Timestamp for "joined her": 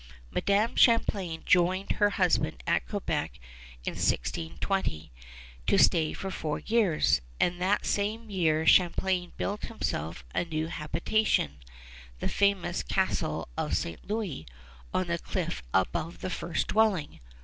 1.45-2.09